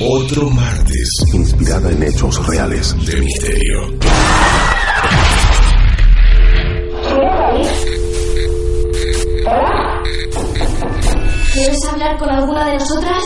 [0.00, 3.98] otro martes inspirada en hechos reales de misterio.
[11.52, 13.24] ¿Quieres hablar con alguna de nosotras?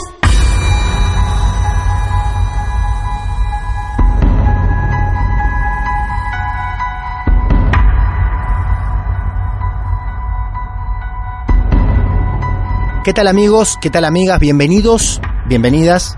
[13.02, 13.76] ¿Qué tal amigos?
[13.80, 14.38] ¿Qué tal amigas?
[14.38, 16.16] Bienvenidos, bienvenidas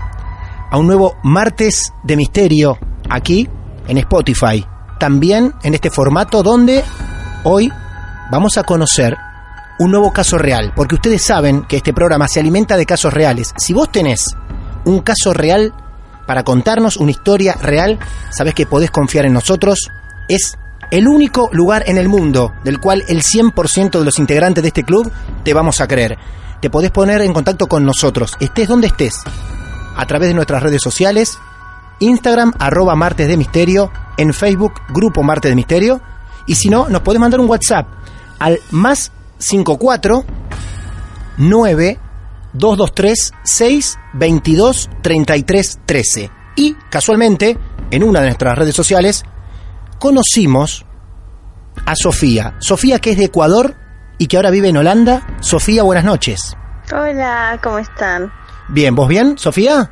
[0.73, 3.47] a un nuevo martes de misterio aquí
[3.87, 4.65] en Spotify.
[4.99, 6.83] También en este formato donde
[7.43, 7.71] hoy
[8.31, 9.15] vamos a conocer
[9.77, 13.53] un nuevo caso real, porque ustedes saben que este programa se alimenta de casos reales.
[13.55, 14.35] Si vos tenés
[14.85, 15.75] un caso real
[16.25, 17.99] para contarnos una historia real,
[18.31, 19.91] sabes que podés confiar en nosotros.
[20.27, 20.57] Es
[20.89, 24.83] el único lugar en el mundo del cual el 100% de los integrantes de este
[24.83, 25.11] club
[25.43, 26.17] te vamos a creer.
[26.61, 29.23] Te podés poner en contacto con nosotros, estés donde estés,
[29.95, 31.37] a través de nuestras redes sociales,
[31.99, 36.01] Instagram arroba Martes de Misterio, en Facebook Grupo Martes de Misterio,
[36.45, 37.87] y si no, nos podés mandar un WhatsApp
[38.39, 40.25] al más 54
[41.37, 41.99] 9
[42.53, 46.31] 223 6 22 33 13.
[46.55, 47.57] Y casualmente,
[47.89, 49.23] en una de nuestras redes sociales,
[49.99, 50.85] conocimos
[51.85, 52.55] a Sofía.
[52.59, 53.75] Sofía que es de Ecuador
[54.17, 55.25] y que ahora vive en Holanda.
[55.39, 56.55] Sofía, buenas noches.
[56.91, 58.31] Hola, ¿cómo están?
[58.73, 59.91] Bien, ¿vos bien, Sofía?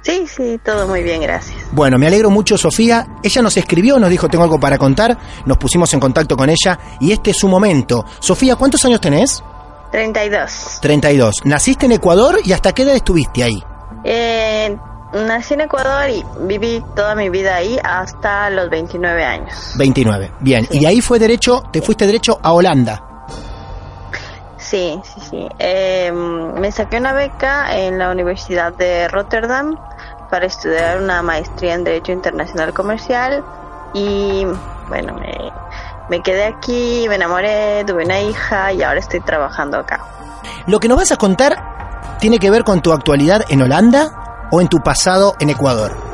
[0.00, 1.54] Sí, sí, todo muy bien, gracias.
[1.70, 3.06] Bueno, me alegro mucho, Sofía.
[3.22, 5.18] Ella nos escribió, nos dijo, tengo algo para contar.
[5.44, 8.06] Nos pusimos en contacto con ella y este es su momento.
[8.20, 9.44] Sofía, ¿cuántos años tenés?
[9.90, 10.78] 32.
[10.80, 11.34] 32.
[11.44, 13.62] ¿Naciste en Ecuador y hasta qué edad estuviste ahí?
[14.02, 14.74] Eh,
[15.12, 19.74] nací en Ecuador y viví toda mi vida ahí hasta los 29 años.
[19.76, 20.32] 29.
[20.40, 23.11] Bien, y ahí fue derecho, te fuiste derecho a Holanda.
[24.72, 25.48] Sí, sí, sí.
[25.58, 29.76] Eh, me saqué una beca en la Universidad de Rotterdam
[30.30, 33.44] para estudiar una maestría en Derecho Internacional Comercial
[33.92, 34.46] y
[34.88, 35.52] bueno, me,
[36.08, 40.00] me quedé aquí, me enamoré, tuve una hija y ahora estoy trabajando acá.
[40.66, 44.62] Lo que nos vas a contar tiene que ver con tu actualidad en Holanda o
[44.62, 46.11] en tu pasado en Ecuador.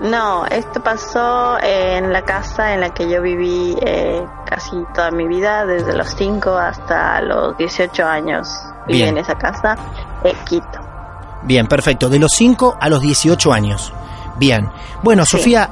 [0.00, 5.26] No, esto pasó en la casa en la que yo viví eh, casi toda mi
[5.26, 8.48] vida, desde los 5 hasta los 18 años.
[8.86, 9.16] Viví Bien.
[9.16, 9.74] en esa casa,
[10.22, 10.78] en Quito.
[11.44, 12.08] Bien, perfecto.
[12.10, 13.92] De los 5 a los 18 años.
[14.36, 14.70] Bien.
[15.02, 15.38] Bueno, Sí.
[15.38, 15.70] Sofía,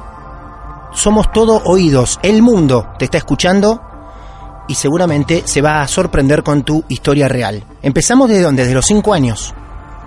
[0.91, 2.19] somos todo oídos.
[2.23, 3.81] El mundo te está escuchando
[4.67, 7.63] y seguramente se va a sorprender con tu historia real.
[7.83, 8.63] Empezamos desde dónde?
[8.63, 9.53] Desde los 5 años.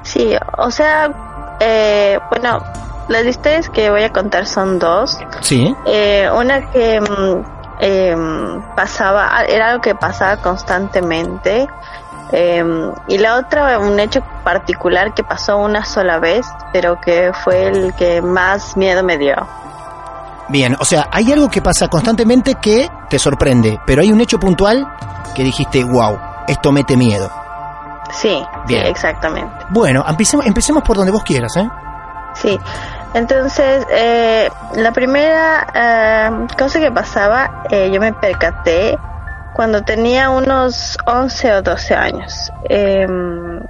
[0.03, 2.59] Sí, o sea, eh, bueno,
[3.09, 5.19] las historias que voy a contar son dos.
[5.41, 5.75] Sí.
[5.87, 7.45] Eh, una que mm,
[7.81, 11.67] em, pasaba, era algo que pasaba constantemente.
[12.31, 17.69] em, y la otra, un hecho particular que pasó una sola vez, pero que fue
[17.69, 19.35] el que más miedo me dio.
[20.49, 24.39] Bien, o sea, hay algo que pasa constantemente que te sorprende, pero hay un hecho
[24.39, 24.87] puntual
[25.35, 27.31] que dijiste, wow, esto mete miedo.
[28.13, 28.85] Sí, Bien.
[28.85, 29.67] sí, exactamente.
[29.71, 31.69] Bueno, empecemos, empecemos por donde vos quieras, ¿eh?
[32.35, 32.59] Sí,
[33.15, 38.99] entonces eh, la primera eh, cosa que pasaba, eh, yo me percaté
[39.55, 42.53] cuando tenía unos 11 o 12 años.
[42.69, 43.61] Em,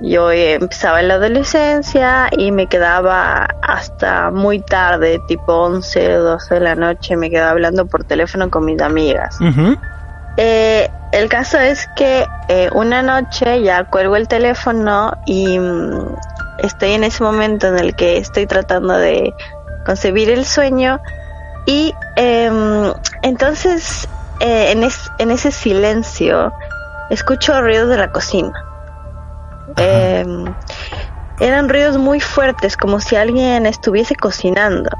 [0.00, 6.54] yo empezaba en la adolescencia y me quedaba hasta muy tarde, tipo 11 o 12
[6.54, 9.38] de la noche, me quedaba hablando por teléfono con mis amigas.
[10.36, 16.16] Eh, el caso es que eh, una noche ya cuelgo el teléfono y mm,
[16.58, 19.34] estoy en ese momento en el que estoy tratando de
[19.86, 21.00] concebir el sueño
[21.66, 22.92] y em,
[23.22, 24.08] entonces
[24.40, 26.52] eh, en, es- en ese silencio
[27.10, 28.52] escucho ruidos de la cocina.
[29.76, 30.54] Em,
[31.40, 34.90] eran ruidos muy fuertes, como si alguien estuviese cocinando.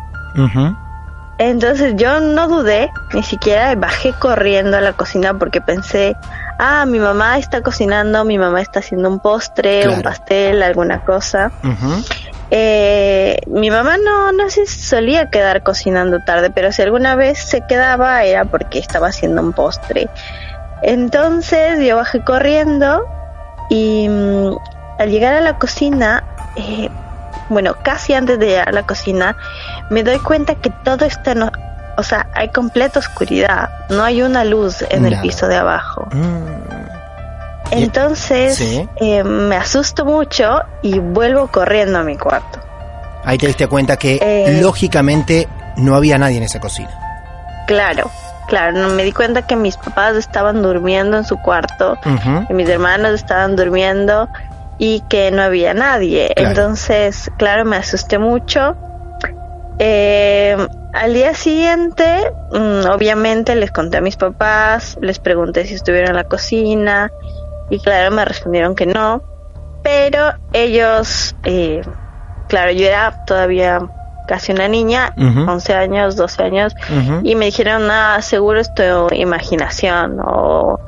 [1.38, 6.16] Entonces yo no dudé, ni siquiera bajé corriendo a la cocina porque pensé,
[6.66, 9.96] ah, mi mamá está cocinando, mi mamá está haciendo un postre, Claro.
[9.96, 11.50] un pastel, alguna cosa.
[12.50, 17.62] Eh, mi mamá no, no se solía quedar cocinando tarde, pero si alguna vez se
[17.66, 20.08] quedaba era porque estaba haciendo un postre.
[20.82, 23.06] Entonces yo bajé corriendo
[23.70, 24.56] y mm,
[24.98, 26.22] al llegar a la cocina,
[26.56, 26.88] eh,
[27.48, 29.36] bueno, casi antes de llegar a la cocina,
[29.90, 31.34] me doy cuenta que todo está
[31.96, 36.08] o- sea, hay completa oscuridad, no hay una luz en el piso de abajo.
[36.12, 36.44] Mm.
[37.70, 38.88] Entonces Sí.
[38.96, 42.60] eh, me asusto mucho y vuelvo corriendo a mi cuarto.
[43.24, 44.60] Ahí te diste cuenta que Eh.
[44.60, 46.90] lógicamente no había nadie en esa cocina.
[47.66, 48.10] Claro,
[48.48, 51.98] claro, no, me di cuenta que mis papás estaban durmiendo en su cuarto,
[52.46, 54.28] que mis hermanos estaban durmiendo
[54.76, 56.32] y que no había nadie.
[56.36, 56.50] Claro.
[56.50, 58.76] Entonces, claro, me asusté mucho.
[59.78, 60.56] Eh,
[60.94, 66.16] al día siguiente, mm, obviamente les conté a mis papás, les pregunté si estuvieron en
[66.16, 67.10] la cocina
[67.68, 69.22] y claro, me respondieron que no,
[69.82, 71.82] pero ellos, eh,
[72.48, 73.80] claro, yo era todavía
[74.28, 75.50] casi una niña, Ujú.
[75.50, 76.74] 11 años, 12 años,
[77.24, 78.82] y me dijeron, ah, seguro es tu
[79.14, 80.78] imaginación o,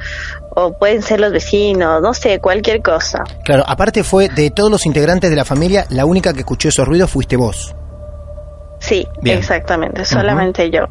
[0.55, 3.25] o pueden ser los vecinos, no sé, cualquier cosa.
[3.45, 6.87] Claro, aparte fue de todos los integrantes de la familia, la única que escuchó esos
[6.87, 7.75] ruidos fuiste vos.
[8.87, 9.39] Sí, Bien.
[9.39, 10.89] exactamente, solamente yo.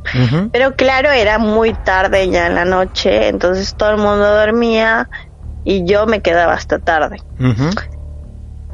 [0.52, 5.10] Pero claro, era muy tarde ya en la noche, entonces todo el mundo dormía
[5.64, 7.22] y yo me quedaba hasta tarde.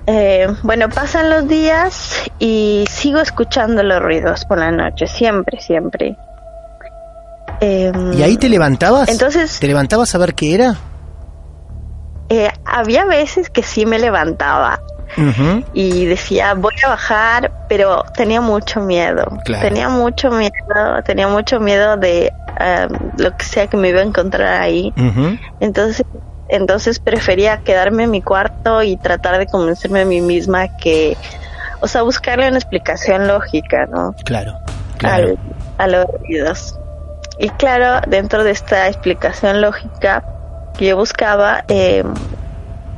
[0.08, 6.18] Eh, bueno, pasan los días y sigo escuchando los ruidos por la noche, siempre, siempre.
[7.60, 9.08] Em, ¿Y ahí te levantabas?
[9.10, 10.76] Entonces- ¿Te levantabas a ver qué era?
[12.30, 14.80] eh, había veces que sí me levantaba
[15.74, 19.26] Y decía voy a bajar, pero tenía mucho miedo.
[19.46, 19.62] Claro.
[19.68, 20.52] Tenía mucho miedo,
[21.06, 24.94] tenía mucho miedo de em, lo que sea que me iba a encontrar ahí.
[25.60, 26.06] Entonces,
[26.50, 31.16] entonces prefería quedarme en mi cuarto y tratar de convencerme a mí misma que,
[31.80, 34.14] o sea, buscarle una explicación lógica, ¿no?
[34.26, 34.58] Claro,
[34.98, 35.28] claro.
[35.30, 35.40] Al-
[35.78, 36.78] a los ruidos.
[37.40, 40.24] Y claro, dentro de esta explicación lógica
[40.78, 42.04] que yo buscaba, eh,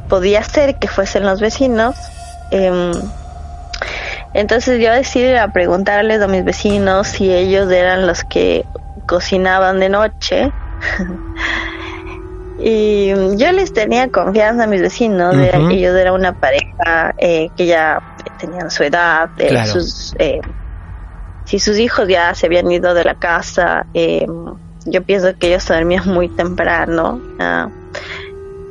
[0.08, 1.96] podía ser que fuesen los vecinos.
[2.52, 2.92] em,
[4.34, 8.66] entonces yo decidí a preguntarles a mis vecinos si ellos eran los que
[9.06, 10.52] cocinaban de noche.
[12.58, 17.66] y yo les tenía confianza a mis vecinos, que ellos eran una pareja eh, que
[17.66, 18.00] ya
[18.38, 19.72] tenían su edad, eh, Claro.
[19.72, 20.40] sus, eh,
[21.46, 24.26] si sus hijos ya se habían ido de la casa, eh,
[24.86, 27.22] yo pienso que ellos dormían muy temprano.
[27.40, 27.70] ah.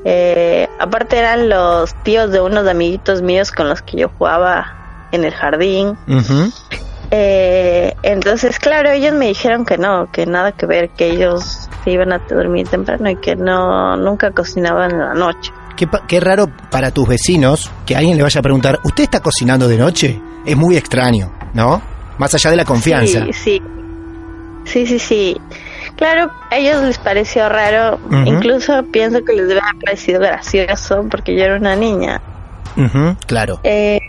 [0.04, 5.24] Eh, aparte eran los tíos de unos amiguitos míos con los que yo jugaba en
[5.24, 5.96] el jardín.
[7.10, 11.90] Eh, entonces, claro, ellos me dijeron que no, que nada que ver, que ellos se
[11.90, 15.52] iban a dormir temprano y que no nunca cocinaban en la noche.
[15.76, 19.68] Qué, qué raro para tus vecinos que alguien le vaya a preguntar, ¿usted está cocinando
[19.68, 20.20] de noche?
[20.44, 21.82] Es muy extraño, ¿no?
[22.18, 23.24] Más allá de la confianza.
[23.26, 23.62] Sí, sí.
[24.64, 25.40] Sí, sí, sí.
[26.02, 31.36] Claro, a ellos les pareció raro, incluso pienso que les debe haber parecido gracioso porque
[31.36, 32.20] yo era una niña.
[33.26, 33.60] Claro.
[33.62, 34.00] Eh,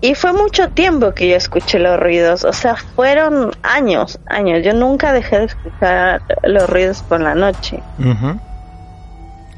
[0.00, 4.64] y fue mucho tiempo que yo escuché los ruidos, o sea, fueron años, años.
[4.64, 7.80] Yo nunca dejé de escuchar los ruidos por la noche.
[7.96, 8.40] Pero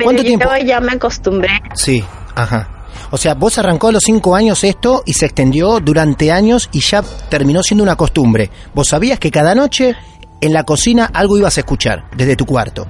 [0.04, 0.50] ¿Cuánto yo tiempo?
[0.66, 1.62] ya me acostumbré.
[1.72, 2.68] Sí, ajá.
[3.10, 6.80] O sea, vos arrancó a los cinco años esto y se extendió durante años y
[6.80, 8.50] ya terminó siendo una costumbre.
[8.74, 9.96] Vos sabías que cada noche
[10.42, 12.86] en la cocina algo ibas a escuchar desde tu cuarto.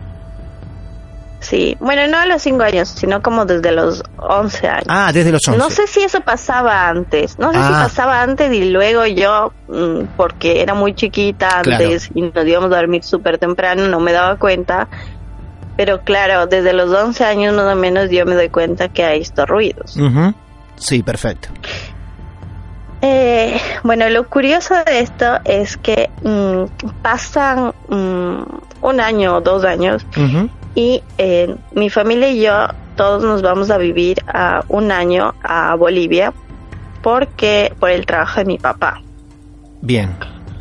[1.40, 4.87] Sí, bueno, no a los cinco años, sino como desde los 11 años.
[4.88, 5.59] Ah, desde los once.
[5.59, 7.80] No sé si eso pasaba antes, no sé si Ah.
[7.82, 11.82] pasaba antes y luego yo, mm, porque era muy chiquita Claro.
[11.85, 14.87] antes y nos íbamos a dormir súper temprano, no me daba cuenta.
[15.76, 19.23] Pero claro, desde los 11 años más o menos yo me doy cuenta que hay
[19.23, 19.97] estos ruidos.
[20.76, 21.49] Sí, perfecto.
[23.02, 28.42] Eh, bueno, lo curioso de esto es que mm, pasan mm,
[28.80, 30.06] un año o dos años
[30.75, 35.75] y eh, mi familia y yo todos nos vamos a vivir a un año a
[35.75, 36.32] Bolivia
[37.02, 39.02] porque por el trabajo de mi papá.
[39.80, 40.14] Bien.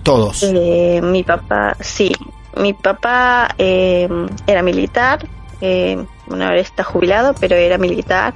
[0.03, 0.41] Todos.
[0.41, 2.11] Eh, mi papá, sí,
[2.57, 4.09] mi papá eh,
[4.47, 5.19] era militar,
[5.61, 8.33] eh, bueno, ahora está jubilado, pero era militar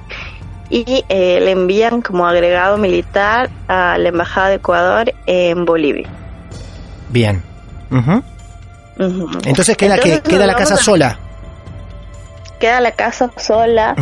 [0.70, 6.08] y eh, le envían como agregado militar a la embajada de Ecuador en Bolivia.
[7.10, 7.42] Bien.
[7.90, 8.22] Ujú.
[9.44, 11.18] Entonces queda Entonces que queda la casa a- sola.
[12.58, 13.94] Queda la casa sola.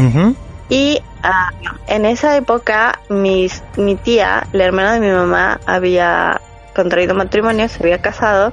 [0.68, 1.50] Y ah,
[1.88, 6.40] en esa época mis, mi tía, la hermana de mi mamá, había
[6.74, 8.52] contraído matrimonio, se había casado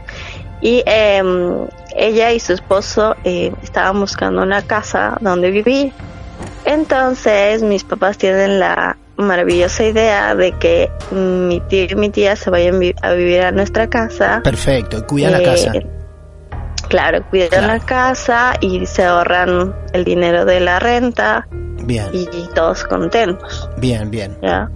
[0.62, 1.65] y em,
[1.96, 5.94] ella y su esposo eh, estaban buscando una casa donde vivir.
[6.73, 12.49] Entonces mis papás tienen la maravillosa idea de que mi tío y mi tía se
[12.49, 14.41] vayan vi- a vivir a nuestra casa.
[14.43, 15.73] Perfecto, cuidan la Eh, casa.
[16.87, 17.67] Claro, cuidan Claro.
[17.67, 21.47] la casa y se ahorran el dinero de la renta
[21.83, 24.37] Bien, y, todos contentos, bien, bien.
[24.41, 24.69] ¿ya?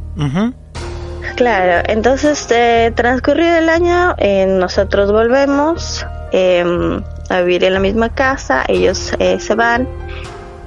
[1.36, 6.64] Claro, entonces eh, transcurrido el año eh, nosotros volvemos eh,
[7.30, 9.88] a vivir en la misma casa, ellos eh, se van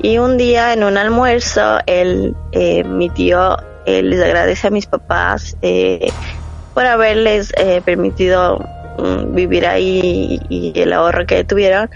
[0.02, 4.86] y un día en un almuerzo el, eh, mi tío eh, les agradece a mis
[4.86, 6.10] papás eh,
[6.74, 8.58] por haberles eh, permitido
[8.98, 11.88] mm, vivir ahí y, y el ahorro que tuvieron.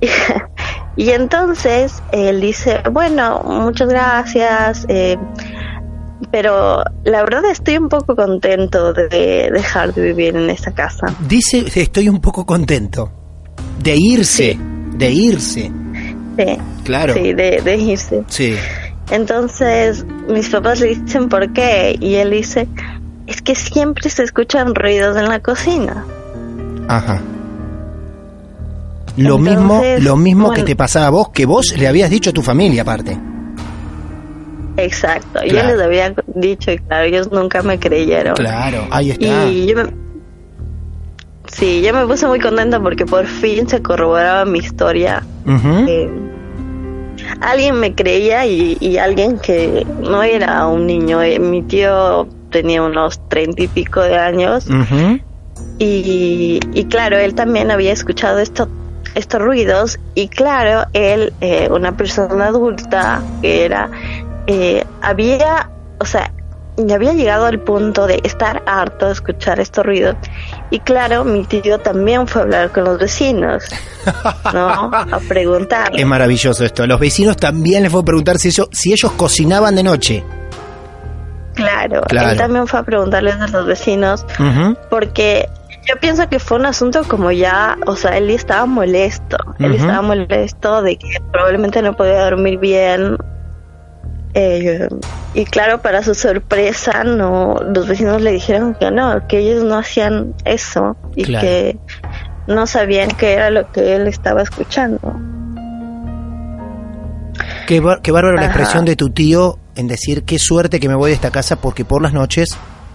[0.96, 4.84] y entonces él dice, bueno, muchas gracias.
[4.88, 5.16] eh,
[6.30, 11.06] pero la verdad estoy un poco contento de dejar de vivir en esta casa.
[11.26, 13.10] Dice, estoy un poco contento.
[13.82, 14.60] De irse, Sí.
[14.96, 15.72] de irse.
[16.84, 17.14] Claro.
[17.14, 18.24] sí, de, de irse.
[18.28, 18.54] Sí.
[19.10, 22.68] Entonces mis papás le dicen por qué y él dice,
[23.26, 26.04] es que siempre se escuchan ruidos en la cocina.
[26.88, 27.20] Ajá.
[29.16, 32.30] Lo Entonces, mismo, lo mismo que te pasaba a vos, que vos le habías dicho
[32.30, 33.18] a tu familia aparte.
[34.76, 38.34] Exacto, yo les había dicho y claro, ellos nunca me creyeron.
[38.36, 39.46] Claro, ahí está.
[39.46, 40.07] Y yo me...
[41.52, 45.22] Sí, yo me puse muy contenta porque por fin se corroboraba mi historia.
[45.88, 46.10] Eh,
[47.40, 51.22] alguien me creía y, y alguien que no era un niño.
[51.22, 54.66] eh, mi tío tenía unos treinta y pico de años
[55.78, 58.68] y, y claro, él también había escuchado esto,
[59.14, 63.90] estos ruidos y claro, él, eh, una persona adulta que era,
[65.02, 66.32] había, o sea,
[66.86, 70.16] ya había llegado al punto de estar harto de escuchar estos ruidos
[70.70, 73.64] y claro, mi tío también fue a hablar con los vecinos,
[74.54, 74.68] ¿no?
[74.94, 75.90] A preguntar.
[75.94, 76.86] Es maravilloso esto.
[76.86, 80.24] Los vecinos también les fue a preguntar si ellos, si ellos cocinaban de noche.
[81.54, 82.30] Claro, Claro.
[82.30, 84.24] él también fue a preguntarles a los vecinos
[84.90, 85.48] porque
[85.88, 90.02] yo pienso que fue un asunto como ya, o sea, él estaba molesto, él estaba
[90.02, 93.16] molesto de que probablemente no podía dormir bien.
[94.34, 94.88] Eh,
[95.34, 99.78] y claro, para su sorpresa, no, los vecinos le dijeron que no, que ellos no
[99.78, 101.46] hacían eso y Claro.
[101.46, 101.78] que
[102.46, 105.00] no sabían qué era lo que él estaba escuchando.
[107.66, 111.10] Qué, qué bárbaro la expresión de tu tío en decir qué suerte que me voy
[111.10, 112.48] de esta casa porque por las noches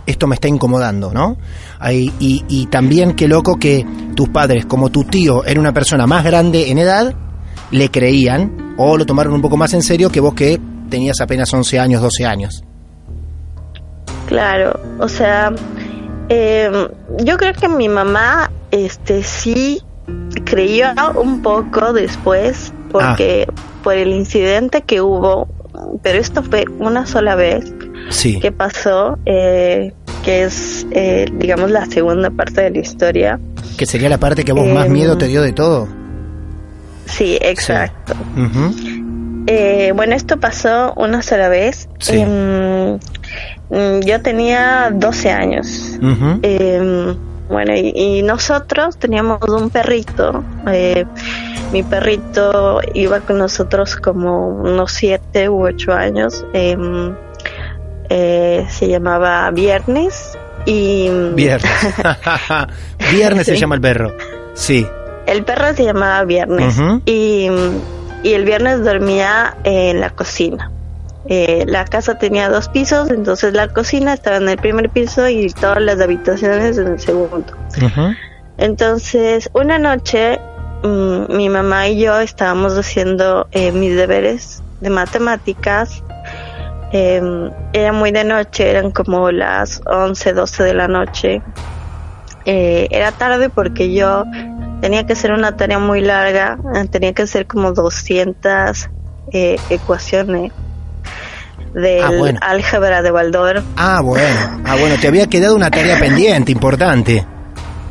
[0.05, 1.37] esto me está incomodando, ¿no?
[1.79, 3.85] Ahí, y, y también qué loco que
[4.15, 7.13] tus padres, como tu tío era una persona más grande en edad,
[7.71, 10.59] le creían o lo tomaron un poco más en serio que vos que
[10.89, 12.63] tenías apenas 11 años, 12 años.
[14.27, 15.53] Claro, o sea,
[16.29, 16.87] eh,
[17.23, 19.81] yo creo que mi mamá, este, sí
[20.45, 20.87] creyó
[21.21, 23.47] un poco después, porque
[23.83, 25.47] por el incidente que hubo,
[26.01, 27.73] pero esto fue una sola vez
[28.09, 28.39] Sí.
[28.39, 33.39] que pasó, eh, que es, eh, digamos, la segunda parte de la historia.
[33.77, 35.87] Que sería la parte que vos más Em, miedo te dio de todo.
[37.05, 38.13] Sí, exacto.
[38.37, 38.73] Ujú.
[39.47, 41.89] Eh, bueno, esto pasó una sola vez.
[41.99, 42.17] Sí.
[42.19, 42.95] Em,
[43.69, 45.97] mm, yo tenía 12 años.
[46.41, 47.15] Eh,
[47.49, 50.43] bueno, y, y nosotros teníamos un perrito.
[50.71, 51.05] eh,
[51.71, 56.45] mi perrito iba con nosotros como unos siete u ocho años.
[56.53, 56.77] eh,
[58.09, 61.71] eh, se llamaba Viernes y Viernes.
[63.11, 64.13] Viernes se llama el perro.
[64.53, 64.85] Sí.
[65.25, 67.47] el perro se llamaba Viernes y,
[68.23, 70.71] y el Viernes dormía en la cocina.
[71.25, 75.47] Eh, la casa tenía dos pisos, entonces la cocina estaba en el primer piso y
[75.49, 77.53] todas las habitaciones en el segundo.
[78.57, 80.39] Entonces, una noche,
[80.83, 86.03] mm, mi mamá y yo estábamos haciendo eh, mis deberes de matemáticas.
[86.91, 87.21] Eh,
[87.71, 91.41] era muy de noche, eran como las 11, 12 de la noche.
[92.45, 94.25] Eh, era tarde porque yo
[94.83, 98.89] tenía que hacer una tarea muy larga, eh, tenía que hacer como 200
[99.31, 100.51] eh, ecuaciones
[101.73, 102.37] del Ah, bueno.
[102.43, 103.63] álgebra de Baldor.
[103.77, 104.61] Ah, bueno.
[104.65, 107.25] Ah, bueno, te había quedado una tarea pendiente, importante.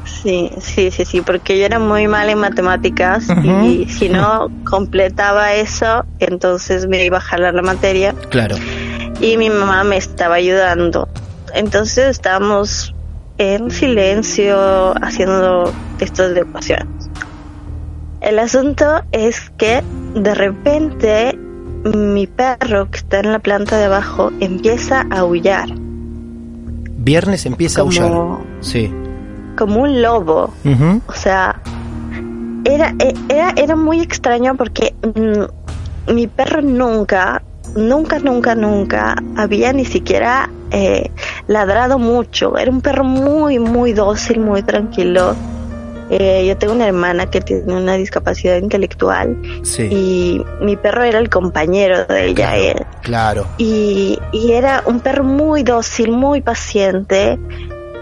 [0.04, 3.24] Sí, sí, sí, sí, porque yo era muy mala en matemáticas
[3.64, 8.56] y si no completaba eso, entonces me iba a jalar la materia Claro.
[9.18, 11.08] y mi mamá me estaba ayudando.
[11.54, 12.94] Entonces estábamos
[13.38, 16.86] en silencio haciendo estas ecuaciones.
[18.20, 19.82] El asunto es que
[20.14, 21.38] de repente
[21.84, 25.68] mi perro que está en la planta de abajo empieza a aullar.
[25.74, 28.38] Viernes empieza Como- a aullar.
[28.60, 28.92] Sí.
[29.58, 30.52] como un lobo.
[31.06, 31.60] O sea,
[32.64, 37.42] era, e- era, era muy extraño porque mm, mi perro nunca,
[37.74, 41.10] nunca, nunca, nunca había ni siquiera eh,
[41.46, 42.56] ladrado mucho.
[42.58, 45.34] Era un perro muy, muy dócil, muy tranquilo.
[46.10, 49.82] Eh, yo tengo una hermana que tiene una discapacidad intelectual Sí.
[49.90, 52.58] y mi perro era el compañero de ella.
[52.58, 52.74] eh.
[53.02, 53.46] Claro.
[53.56, 57.38] y, y era un perro muy dócil, muy paciente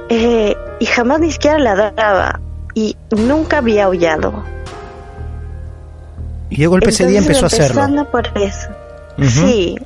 [0.08, 2.40] eh, y jamás ni siquiera ladraba
[2.74, 4.42] y nunca había aullado.
[6.48, 7.80] Y de golpe ese día empezó a hacerlo.
[7.80, 8.68] empezando por eso.
[9.28, 9.76] Sí,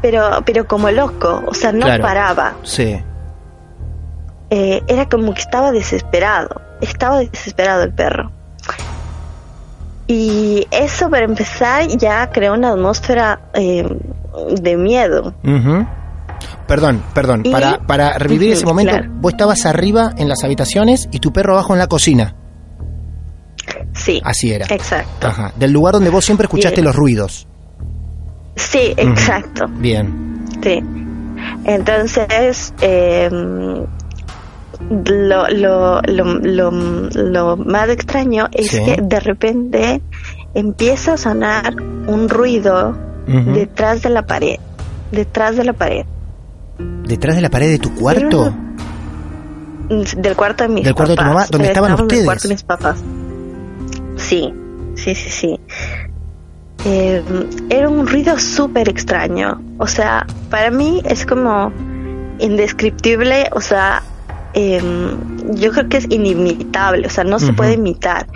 [0.00, 2.02] pero, pero como loco, o sea, no Claro.
[2.02, 2.54] paraba.
[2.62, 2.96] Sí.
[4.50, 8.30] Eh, era como que estaba desesperado, estaba desesperado el perro.
[10.06, 13.86] Y eso para empezar ya creó una atmósfera eh,
[14.60, 15.34] de miedo.
[15.44, 15.86] Ujú.
[16.66, 17.42] Perdón, perdón.
[17.44, 19.10] Y- Para, para revivir ese momento, claro.
[19.20, 22.34] vos estabas arriba en las habitaciones y tu perro abajo en la cocina.
[23.94, 24.66] Sí, Así era.
[24.70, 25.28] exacto.
[25.28, 25.52] Ajá.
[25.56, 27.46] Del lugar donde vos siempre escuchaste los ruidos.
[28.56, 29.66] Sí, exacto.
[29.68, 30.44] Bien.
[30.62, 30.82] Sí.
[31.64, 33.88] Entonces, eh, lo,
[35.48, 38.84] lo, lo, lo, lo más extraño es Sí.
[38.84, 40.02] que de repente
[40.54, 44.56] empieza a sonar un ruido detrás de la pared.
[45.10, 46.04] Detrás de la pared.
[47.04, 48.52] ¿Detrás de la pared de tu cuarto?
[49.88, 52.20] Del cuarto de mis Del cuarto de tu mamá, donde estaban estábamos en ustedes.
[52.20, 53.02] el cuarto de mis papás.
[54.16, 54.52] Sí,
[54.94, 55.60] sí, sí, sí.
[56.84, 57.22] Eh,
[57.70, 59.60] era un ruido súper extraño.
[59.78, 61.72] O sea, para mí es como
[62.38, 63.48] indescriptible.
[63.52, 64.02] O sea,
[64.54, 65.16] em,
[65.54, 67.06] yo creo que es inimitable.
[67.06, 68.26] O sea, no se puede imitar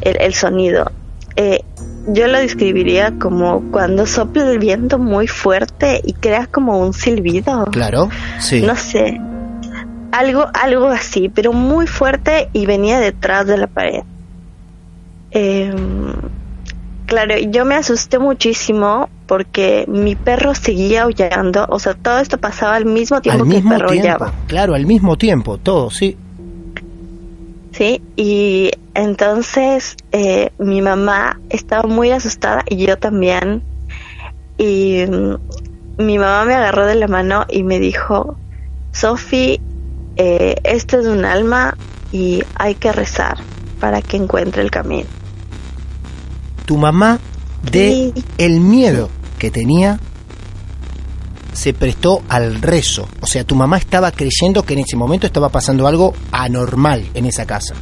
[0.00, 0.90] el, el sonido.
[1.36, 1.60] Eh,
[2.08, 7.66] yo lo describiría como cuando sopla el viento muy fuerte y crea como un silbido.
[7.66, 8.08] Claro.
[8.38, 8.62] Sí.
[8.62, 9.20] No sé.
[10.10, 14.02] Algo, algo así, pero muy fuerte y venía detrás de la pared.
[15.30, 16.12] Em,
[17.12, 21.66] claro, yo me asusté muchísimo porque mi perro seguía aullando.
[21.68, 24.08] O sea, todo esto pasaba al mismo tiempo al que el perro tiempo.
[24.08, 24.32] aullaba.
[24.46, 26.16] Claro, al mismo tiempo, todo, sí.
[27.72, 33.62] Sí, y entonces eh, mi mamá estaba muy asustada y yo también.
[34.56, 38.36] Y mm, mi mamá me agarró de la mano y me dijo,
[38.92, 39.60] Sofi,
[40.16, 41.76] eh, esto es un alma
[42.10, 43.36] y hay que rezar
[43.80, 45.08] para que encuentre el camino.
[46.64, 47.18] Tu mamá,
[47.62, 48.24] de Sí.
[48.38, 49.98] el miedo que tenía,
[51.52, 53.08] se prestó al rezo.
[53.20, 57.26] O sea, tu mamá estaba creyendo que en ese momento estaba pasando algo anormal en
[57.26, 57.74] esa casa.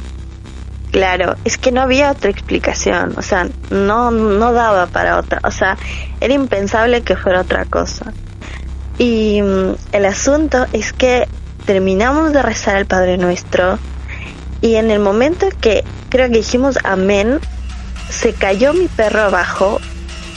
[0.91, 5.51] Claro, es que no había otra explicación, o sea, no, no daba para otra, o
[5.51, 5.77] sea,
[6.19, 8.11] era impensable que fuera otra cosa.
[8.97, 11.29] Y mm, el asunto es que
[11.65, 13.79] terminamos de rezar el Padre Nuestro
[14.59, 17.39] y en el momento que creo que dijimos amén,
[18.11, 19.79] se cayó mi perro abajo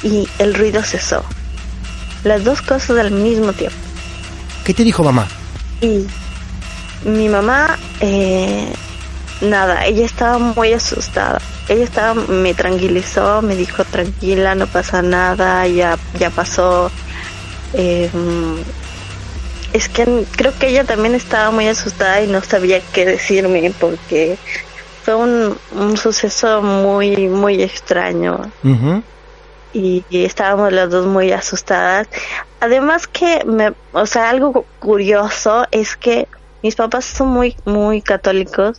[0.03, 1.25] y el ruido cesó.
[2.23, 3.77] Las dos cosas al mismo tiempo.
[4.65, 5.29] ¿Qué te dijo mamá?
[5.81, 6.07] Y
[7.05, 8.73] mi mamá, eh,
[9.41, 11.41] nada, ella estaba muy asustada.
[11.69, 16.91] Ella estaba, me tranquilizó, me dijo tranquila, no pasa nada, ya, ya pasó.
[17.75, 18.11] Eh,
[19.75, 24.39] es que creo que ella también estaba muy asustada y no sabía qué decirme porque
[25.05, 28.51] fue un, un suceso muy, muy extraño
[29.75, 32.09] y estábamos las dos muy asustadas.
[32.61, 36.29] Además que, me, o sea, algo curioso es que
[36.63, 38.79] mis papás son muy, muy católicos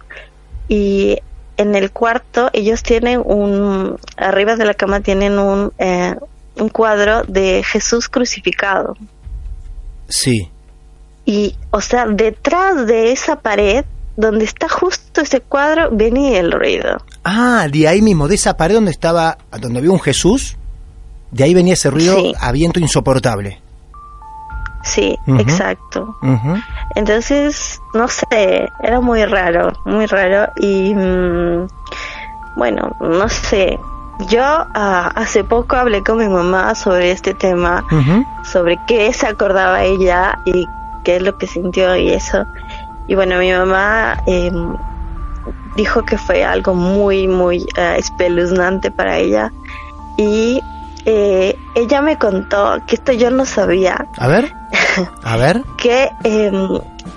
[0.68, 1.20] y
[1.58, 6.16] en el cuarto ellos tienen un, arriba de la cama tienen un, eh,
[6.56, 8.96] un cuadro de Jesús crucificado.
[10.08, 10.50] Sí.
[11.26, 13.86] Y, o sea, detrás de esa pared,
[14.18, 16.98] donde está justo ese cuadro, venía el ruido.
[17.24, 20.58] Ah, de ahí mismo, de esa pared donde estaba, donde había un Jesús,
[21.32, 22.34] de ahí venía ese ruido Sí.
[22.40, 23.62] a viento insoportable.
[24.84, 26.16] Sí, exacto.
[26.94, 31.68] Entonces, no sé, era muy raro, muy raro y mm,
[32.56, 33.80] bueno, no sé.
[34.30, 37.84] Yo ah, hace poco hablé con mi mamá sobre este tema,
[38.44, 40.66] sobre qué se acordaba ella y
[41.04, 42.46] qué es lo que sintió y eso.
[43.08, 44.52] Y bueno, mi mamá eh,
[45.76, 49.52] dijo que fue algo muy, muy eh, espeluznante para ella
[50.18, 50.62] y
[51.06, 54.54] eh, ella me contó que esto yo no sabía, A ver.
[55.24, 55.62] A ver.
[55.78, 56.52] que eh,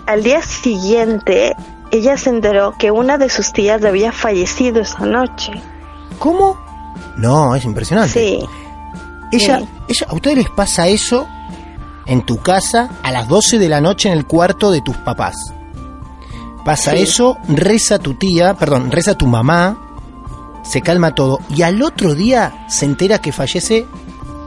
[0.07, 1.55] al día siguiente
[1.91, 5.53] ella se enteró que una de sus tías había fallecido esa noche.
[6.19, 6.59] ¿Cómo?
[7.17, 8.13] No, es impresionante.
[8.13, 8.49] Sí,
[9.33, 9.69] Ella, Sí.
[9.89, 11.27] ella, ¿a ustedes les pasa eso
[12.07, 15.35] en tu casa a las 12 de la noche en el cuarto de tus papás?
[16.69, 16.99] Pasa Sí.
[16.99, 19.79] eso, reza tu tía, perdón, reza tu mamá,
[20.63, 23.87] se calma todo y al otro día se entera que fallece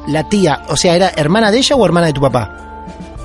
[0.06, 2.52] la tía, o sea, ¿era hermana de ella o hermana de tu papá?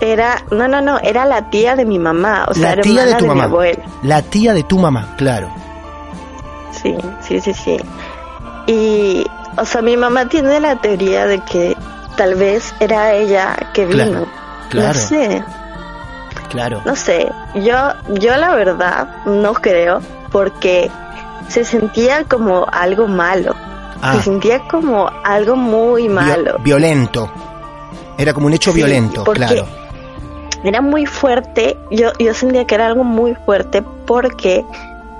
[0.00, 3.04] Era, no, no, no, era la tía de mi mamá, o sea, la era tía
[3.04, 3.44] de tu mi mamá.
[3.44, 3.85] abuela.
[4.02, 5.50] La tía de tu mamá, claro.
[6.82, 7.76] Sí, sí, sí, sí.
[8.66, 9.26] Y,
[9.59, 11.76] o sea, mi mamá tiene la teoría de que
[12.16, 14.04] tal vez era ella que vino.
[14.04, 14.26] Claro,
[14.70, 14.88] claro.
[14.88, 15.44] No sé,
[16.50, 16.82] Claro.
[16.85, 17.30] no sé.
[17.54, 17.76] Yo,
[18.14, 20.00] yo la verdad no creo
[20.32, 20.90] porque
[21.48, 23.54] se sentía como algo malo.
[24.02, 26.59] Ah, Se sentía como algo muy malo.
[26.61, 27.30] violento.
[28.18, 29.66] Era como un hecho Sí, violento, claro.
[30.64, 31.76] Era muy fuerte.
[31.90, 34.64] Yo, yo sentía que era algo muy fuerte porque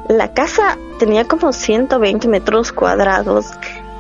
[0.09, 3.47] la casa tenía como 120 metros cuadrados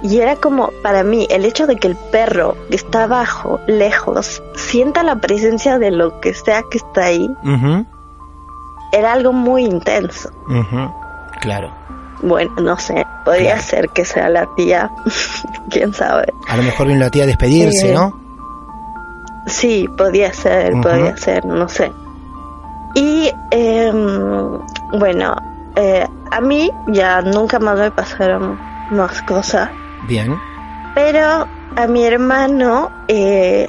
[0.02, 4.42] y era como para mí el hecho de que el perro que está abajo, lejos,
[4.54, 7.28] sienta la presencia de lo que sea que está ahí,
[8.92, 10.30] era algo muy intenso.
[11.40, 11.70] Claro.
[12.22, 13.62] Bueno, no sé, podría Claro.
[13.62, 14.90] ser que sea la tía,
[15.70, 16.32] quién sabe.
[16.48, 17.92] A lo mejor vino la tía a despedirse, Sí.
[17.94, 18.18] ¿no?
[19.46, 21.92] Sí, podía ser, podía ser, no sé.
[22.94, 24.58] Y em,
[24.98, 25.36] bueno,
[25.76, 28.58] eh, a mí ya nunca más me pasaron
[28.90, 29.68] más cosas,
[30.08, 30.38] Bien.
[30.94, 33.66] pero a mi hermano eh,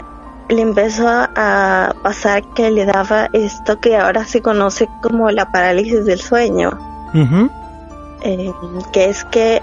[0.49, 6.05] le empezó a pasar que le daba esto que ahora se conoce como la parálisis
[6.05, 6.71] del sueño,
[8.21, 8.51] eh,
[8.93, 9.61] que es que,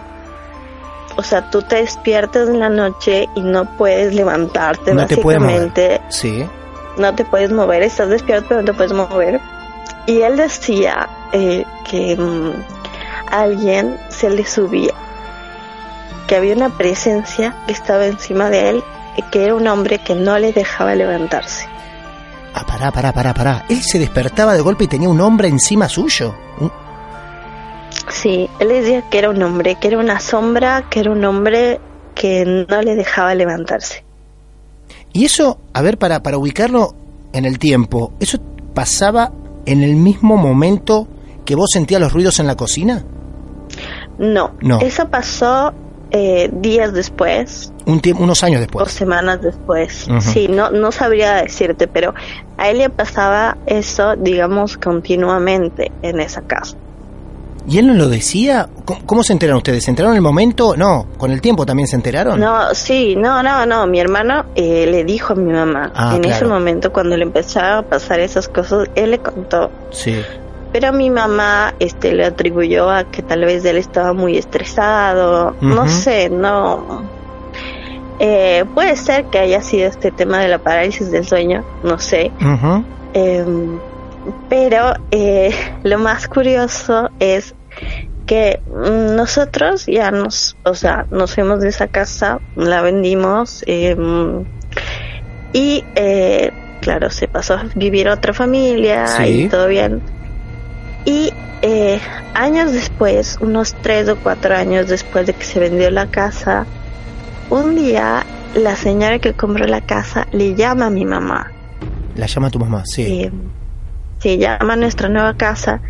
[1.17, 6.01] o sea, tú te despiertas en la noche y no puedes levantarte, No te básicamente
[6.11, 6.45] Sí.
[6.99, 9.41] no te puedes mover, estás despierto pero no te puedes mover.
[10.07, 12.53] Y él decía eh, que mm,
[13.33, 14.93] alguien se le subía,
[16.37, 18.85] había una presencia que estaba encima de él,
[19.17, 21.67] y que era un hombre que no le dejaba levantarse.
[22.55, 23.65] Ah, pará, pará, pará, pará.
[23.69, 26.35] Él se despertaba de golpe y tenía un hombre encima suyo.
[28.11, 31.81] Sí, él decía que era un hombre, que era una sombra, que era un hombre
[32.15, 34.05] que no le dejaba levantarse.
[35.13, 36.95] Y eso, a ver, para, para ubicarlo
[37.33, 38.39] en el tiempo, ¿eso
[38.75, 39.33] pasaba
[39.67, 41.09] en el mismo momento
[41.45, 43.05] que vos sentías los ruidos en la cocina?
[44.19, 44.81] No, No.
[44.81, 45.73] eso pasó
[46.17, 48.93] eh, días después, Un unos años o después.
[48.93, 50.07] semanas después.
[50.09, 50.21] Ujú.
[50.21, 52.15] Sí, no, no sabría decirte, pero
[52.57, 56.77] a él le pasaba eso, digamos, continuamente en esa casa.
[57.67, 58.69] ¿Y él no lo decía?
[58.85, 59.85] ¿Cómo, cómo se enteraron ustedes?
[59.85, 60.77] ¿Se enteraron en el momento?
[60.77, 62.39] No, con el tiempo también se enteraron.
[62.39, 63.87] No, sí, no, no, no.
[63.87, 66.55] Mi hermano eh, le dijo a mi mamá, Ah, en ese claro.
[66.55, 69.71] momento cuando le empezaba a pasar esas cosas, él le contó.
[69.91, 70.15] Sí.
[70.75, 75.55] Pero mi mamá este, le atribuyó a que tal vez él estaba muy estresado.
[75.61, 77.05] No sé, no.
[78.19, 82.33] Eh, puede ser que haya sido este tema de la parálisis del sueño, no sé.
[83.13, 83.79] Em,
[84.49, 87.55] pero eh, lo más curioso es
[88.27, 94.43] que nosotros ya nos, o sea, nos fuimos de esa casa, la vendimos em,
[95.53, 99.43] y eh, claro, se pasó a vivir otra familia Sí.
[99.45, 100.03] y todo bien.
[101.05, 102.01] Y eh,
[102.35, 106.67] años después, unos tres o cuatro años después de que se vendió la casa,
[107.51, 111.51] un día la señora que compró la casa le llama a mi mamá
[112.15, 113.31] La llama tu mamá, sí.
[114.21, 115.81] se llama a nuestra nueva casa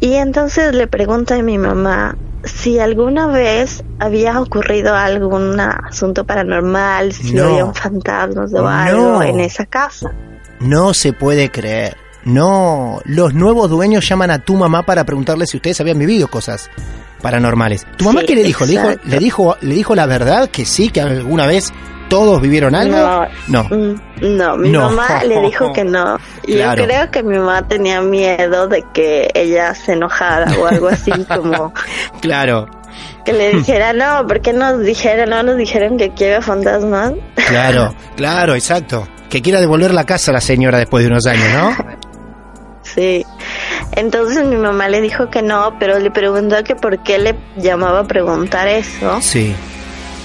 [0.00, 7.12] y entonces le pregunta a mi mamá si alguna vez había ocurrido algún asunto paranormal,
[7.14, 7.44] si No.
[7.44, 8.68] había un fantasmas o No.
[8.68, 10.12] algo en esa casa.
[10.60, 11.96] No se puede creer.
[12.24, 16.70] No, los nuevos dueños llaman a tu mamá para preguntarle si ustedes habían vivido cosas
[17.22, 17.86] paranormales.
[17.96, 18.64] ¿Tu mamá Sí, qué le dijo?
[18.64, 19.56] ¿Le dijo, le dijo?
[19.60, 21.72] ¿Le dijo la verdad que sí, que alguna vez
[22.08, 22.96] todos vivieron algo?
[22.96, 23.64] No, No.
[23.64, 24.00] Mm,
[24.36, 24.90] No, mi No.
[24.90, 26.18] mamá le dijo que no.
[26.44, 26.82] Claro.
[26.82, 31.10] Yo creo que mi mamá tenía miedo de que ella se enojara o algo así
[31.28, 31.72] como
[32.20, 32.66] Claro,
[33.24, 37.12] que le dijera no, porque nos dijeron, no nos dijeron que había fantasmas.
[37.48, 39.08] claro, claro, exacto.
[39.30, 41.94] Que quiera devolver la casa a la señora después de unos años, ¿no?
[42.94, 43.24] Sí.
[43.96, 48.00] Entonces mi mamá le dijo que no, pero le preguntó que por qué le llamaba
[48.00, 49.20] a preguntar eso.
[49.20, 49.54] Sí.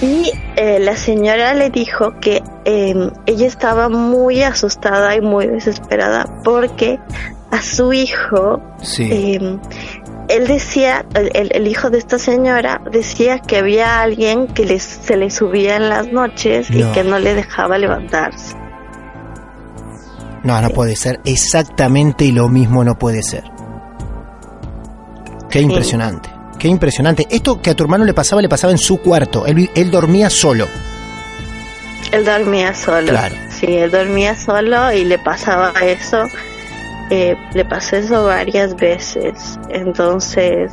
[0.02, 6.24] Y eh, la señora le dijo que eh, ella estaba muy asustada y muy desesperada
[6.44, 6.98] porque
[7.50, 9.08] a su hijo, Sí.
[9.12, 9.58] eh,
[10.28, 15.16] él decía, el, el- hijo de esta señora decía que había alguien que les, se
[15.16, 18.54] le subía en las noches y que no le dejaba levantarse.
[20.42, 21.20] No, no puede ser.
[21.24, 23.44] Exactamente lo mismo no puede ser.
[25.50, 26.28] Qué impresionante.
[26.58, 27.26] Qué impresionante.
[27.30, 29.46] Esto que a tu hermano le pasaba, le pasaba en su cuarto.
[29.46, 30.66] Él, él dormía solo.
[32.12, 33.08] Él dormía solo.
[33.08, 33.34] Claro.
[33.50, 36.24] Sí, él dormía solo y le pasaba eso.
[37.10, 39.58] Eh, le pasó eso varias veces.
[39.70, 40.70] Entonces,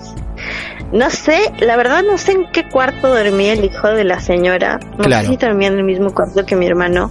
[0.91, 4.80] no sé, la verdad no sé en qué cuarto dormía el hijo de la señora.
[4.97, 5.27] No Claro.
[5.27, 7.10] sé si dormía en el mismo cuarto que mi hermano,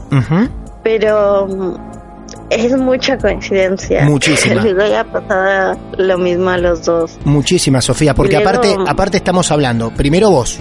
[0.84, 1.48] pero
[2.50, 4.04] es mucha coincidencia.
[4.04, 4.54] Muchísima.
[4.62, 7.18] Les haya pasado lo mismo a los dos.
[7.24, 10.58] Muchísimas, Sofía, porque luego- aparte, aparte estamos hablando, primero vos,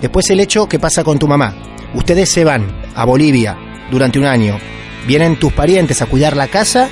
[0.00, 1.54] después el hecho que pasa con tu mamá.
[1.94, 3.56] Ustedes se van a Bolivia
[3.90, 4.58] durante un año,
[5.06, 6.88] vienen tus parientes a cuidar la casa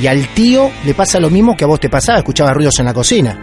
[0.00, 2.84] y al tío le pasa lo mismo que a vos te pasaba, escuchaba ruidos en
[2.84, 3.42] la cocina.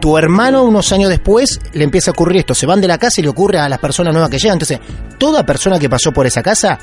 [0.00, 3.20] Tu hermano unos años después le empieza a ocurrir esto, se van de la casa
[3.20, 4.54] y le ocurre a las personas nuevas que llegan.
[4.56, 4.80] Entonces,
[5.18, 6.78] toda persona que pasó por esa casa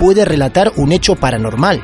[0.00, 1.80] puede relatar un hecho paranormal.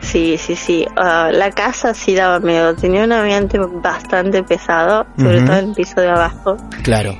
[0.00, 0.86] Sí, sí, sí.
[0.96, 2.74] Ah, la casa sí daba miedo.
[2.74, 6.56] Tenía un ambiente bastante pesado, sobre todo en el piso de abajo.
[6.82, 7.14] Claro.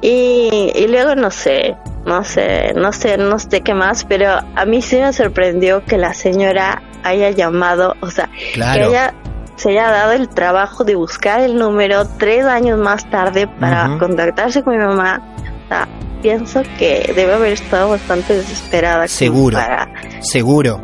[0.00, 4.64] Y, y luego no sé, no sé, no sé, no sé qué más, pero a
[4.64, 9.14] mí sí me sorprendió que la señora haya llamado, o sea, que haya,
[9.54, 14.64] se haya dado el trabajo de buscar el número tres años más tarde para contactarse
[14.64, 15.22] con mi mamá.
[15.66, 15.86] O sea,
[16.22, 19.08] pienso que debe haber estado bastante desesperada.
[19.08, 19.58] Seguro.
[19.58, 19.88] Para,
[20.20, 20.82] Seguro.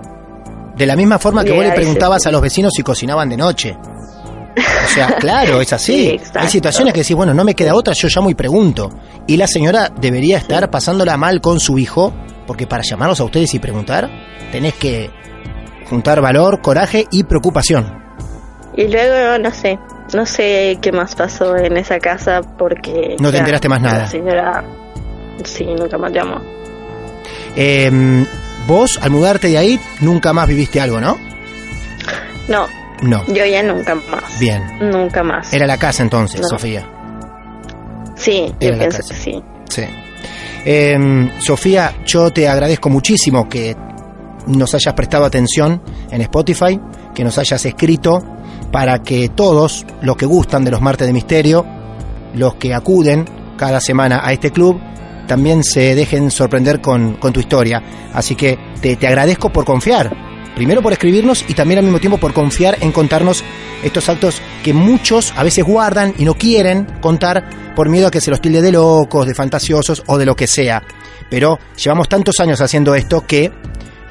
[0.76, 3.76] De la misma forma que vos le preguntabas a los vecinos si cocinaban de noche.
[3.78, 6.18] O sea, claro, es así.
[6.22, 6.30] Sí.
[6.34, 8.90] Hay situaciones que decís, bueno, no me queda otra, yo llamo y pregunto.
[9.26, 12.12] Y la señora debería estar pasándola mal con su hijo,
[12.46, 14.08] porque para llamarlos a ustedes y preguntar,
[14.52, 15.10] tenés que
[15.88, 17.98] juntar valor, coraje y preocupación.
[18.76, 19.78] Y luego, no sé,
[20.14, 23.16] no sé qué más pasó en esa casa porque...
[23.18, 23.98] No te ya, enteraste más nada.
[23.98, 24.64] La señora,
[25.44, 26.40] sí, nunca más llamó.
[27.56, 28.24] Eh,
[28.66, 31.18] vos, al mudarte de ahí, nunca más viviste algo, ¿no?
[32.48, 32.66] No,
[33.02, 33.24] No.
[33.26, 34.38] yo ya nunca más.
[34.40, 34.62] Bien.
[34.80, 35.52] Nunca más.
[35.52, 36.48] Era la casa entonces, No.
[36.48, 36.88] Sofía.
[38.16, 39.14] Sí, Era yo pienso casa.
[39.14, 39.42] que sí.
[39.68, 39.82] Sí.
[40.64, 43.76] Eh, Sofía, yo te agradezco muchísimo que
[44.46, 46.80] nos hayas prestado atención en Spotify,
[47.14, 48.22] que nos hayas escrito
[48.72, 51.64] para que todos los que gustan de los martes de misterio,
[52.34, 53.24] los que acuden
[53.56, 54.80] cada semana a este club,
[55.28, 57.80] también se dejen sorprender con, tu historia.
[58.12, 60.10] Así que te, te agradezco por confiar.
[60.56, 63.44] Primero por escribirnos y también al mismo tiempo por confiar en contarnos
[63.84, 68.20] estos actos que muchos a veces guardan y no quieren contar por miedo a que
[68.20, 70.82] se los tilde de locos, de fantasiosos o de lo que sea.
[71.30, 73.52] Pero llevamos tantos años haciendo esto que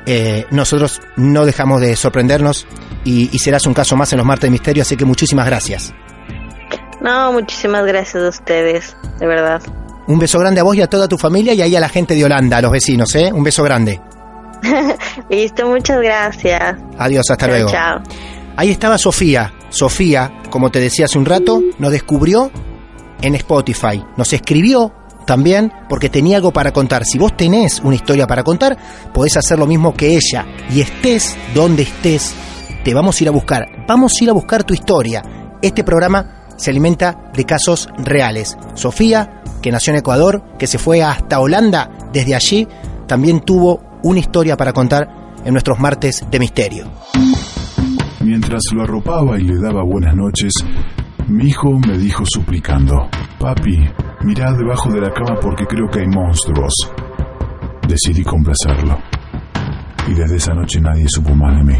[0.06, 2.65] eh, nosotros no dejamos de sorprendernos
[3.03, 5.93] y, y serás un caso más en los martes de misterio, así que muchísimas gracias.
[7.01, 9.62] No, muchísimas gracias a ustedes, de verdad.
[10.08, 12.15] Un beso grande a vos y a toda tu familia y ahí a la gente
[12.15, 13.32] de Holanda, a los vecinos, ¿eh?
[13.34, 14.00] Un beso grande.
[15.30, 16.76] Listo, muchas gracias.
[16.98, 17.72] Adiós, hasta chao, luego.
[17.72, 18.00] chao.
[18.56, 19.54] Ahí estaba Sofía.
[19.70, 22.50] Sofía, como te decía hace un rato, nos descubrió
[23.22, 24.04] en Spotify.
[24.15, 24.93] Nos escribió
[25.26, 27.06] también porque tenía algo para contar.
[27.06, 28.78] Si vos tenés una historia para contar,
[29.13, 30.46] podés hacer lo mismo que ella.
[30.72, 32.34] Y estés donde estés,
[32.84, 33.67] te vamos a ir a buscar.
[33.88, 35.22] Vamos a ir a buscar tu historia.
[35.62, 38.58] Este programa se alimenta de casos reales.
[38.74, 42.67] Sofía, que nació en Ecuador, que se fue hasta Holanda, desde allí
[43.08, 45.08] también tuvo una historia para contar
[45.43, 46.91] en nuestros martes de misterio.
[48.22, 50.54] Mientras lo arropaba y le daba buenas noches,
[51.28, 52.96] mi hijo me dijo suplicando,
[53.39, 53.78] Papi,
[54.24, 56.74] mirá debajo de la cama porque creo que hay monstruos.
[57.88, 58.98] Decidí complacerlo.
[60.08, 61.80] Y desde esa noche nadie supo más de mí.